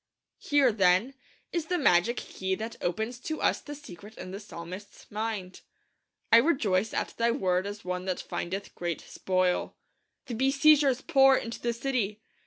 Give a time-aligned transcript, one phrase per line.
[0.39, 1.13] Here, then,
[1.53, 5.61] is the magic key that opens to us the secret in the psalmist's mind.
[6.31, 9.75] 'I rejoice at Thy Word as one that findeth great spoil.'
[10.25, 12.19] The besiegers pour into the city.